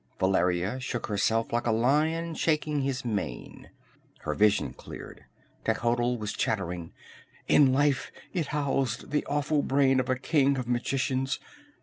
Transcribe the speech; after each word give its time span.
Valeria 0.19 0.79
shook 0.79 1.05
herself 1.05 1.53
like 1.53 1.67
a 1.67 1.71
lion 1.71 2.33
shaking 2.33 2.81
his 2.81 3.05
mane. 3.05 3.69
Her 4.21 4.33
vision 4.33 4.73
cleared. 4.73 5.25
Techotl 5.63 6.17
was 6.17 6.33
chattering: 6.33 6.91
"In 7.47 7.71
life 7.71 8.11
it 8.33 8.47
housed 8.47 9.11
the 9.11 9.23
awful 9.27 9.61
brain 9.61 9.99
of 9.99 10.09
a 10.09 10.17
king 10.17 10.57
of 10.57 10.67
magicians! 10.67 11.39